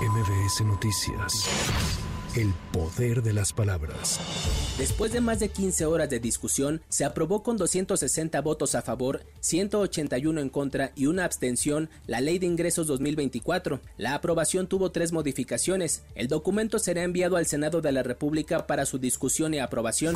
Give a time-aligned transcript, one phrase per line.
[0.00, 1.44] MBS Noticias.
[2.34, 4.18] El poder de las palabras.
[4.78, 9.26] Después de más de 15 horas de discusión, se aprobó con 260 votos a favor,
[9.40, 13.80] 181 en contra y una abstención la Ley de Ingresos 2024.
[13.98, 16.02] La aprobación tuvo tres modificaciones.
[16.14, 20.14] El documento será enviado al Senado de la República para su discusión y aprobación.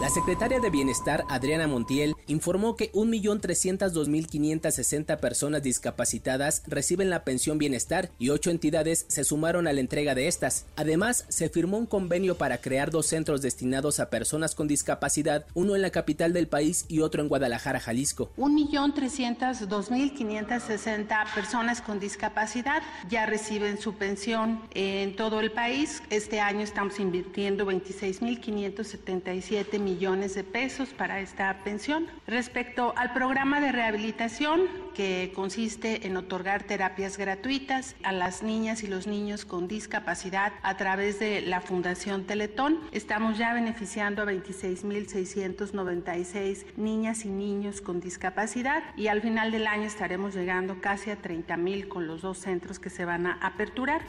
[0.00, 8.10] La secretaria de Bienestar, Adriana Montiel, informó que 1.302.560 personas discapacitadas reciben la pensión bienestar
[8.18, 10.66] y ocho entidades se sumaron a la entrega de estas.
[10.76, 15.74] Además, se firmó un convenio para crear dos centros destinados a personas con discapacidad, uno
[15.74, 18.28] en la capital del país y otro en Guadalajara, Jalisco.
[18.36, 26.02] 1.302.560 personas con discapacidad ya reciben su pensión en todo el país.
[26.10, 32.08] Este año estamos invirtiendo 26.577 millones de pesos para esta pensión.
[32.26, 34.62] Respecto al programa de rehabilitación,
[34.96, 40.76] que consiste en otorgar terapias gratuitas a las niñas y los niños con discapacidad a
[40.76, 48.82] través de la Fundación Teletón, estamos ya beneficiando a 26.696 niñas y niños con discapacidad
[48.96, 52.90] y al final del año estaremos llegando casi a 30.000 con los dos centros que
[52.90, 54.02] se van a aperturar.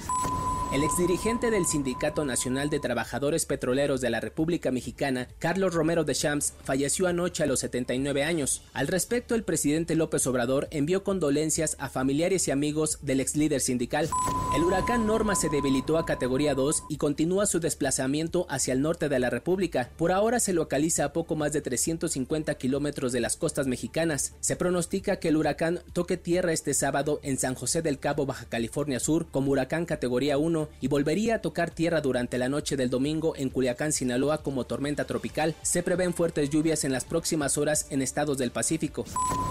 [0.73, 6.14] El exdirigente del Sindicato Nacional de Trabajadores Petroleros de la República Mexicana, Carlos Romero de
[6.14, 8.64] Champs, falleció anoche a los 79 años.
[8.73, 13.62] Al respecto, el presidente López Obrador envió condolencias a familiares y amigos del ex líder
[13.62, 14.10] sindical.
[14.58, 19.08] El huracán Norma se debilitó a categoría 2 y continúa su desplazamiento hacia el norte
[19.08, 19.92] de la República.
[19.98, 24.34] Por ahora se localiza a poco más de 350 kilómetros de las costas mexicanas.
[24.40, 28.46] Se pronostica que el huracán toque tierra este sábado en San José del Cabo, Baja
[28.46, 32.90] California Sur, como huracán categoría 1 y volvería a tocar tierra durante la noche del
[32.90, 35.54] domingo en Culiacán, Sinaloa como tormenta tropical.
[35.62, 39.06] Se prevén fuertes lluvias en las próximas horas en estados del Pacífico.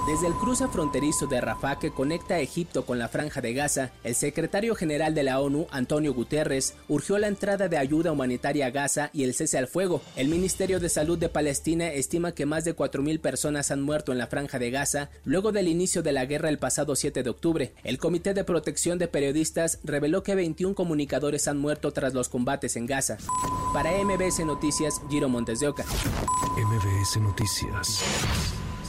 [0.08, 4.16] Desde el cruce fronterizo de Rafah que conecta Egipto con la franja de Gaza, el
[4.16, 9.10] secretario general de la ONU, Antonio Guterres, urgió la entrada de ayuda humanitaria a Gaza
[9.12, 10.02] y el cese al fuego.
[10.16, 14.18] El Ministerio de Salud de Palestina estima que más de 4.000 personas han muerto en
[14.18, 17.72] la franja de Gaza luego del inicio de la guerra el pasado 7 de octubre.
[17.84, 22.30] El Comité de Protección de Periodistas reveló que 21 comunidades comunicadores han muerto tras los
[22.30, 23.18] combates en Gaza.
[23.74, 25.84] Para MBS Noticias, Giro Montes de Oca.
[26.56, 28.02] MBS Noticias.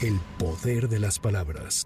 [0.02, 1.86] El poder de las palabras.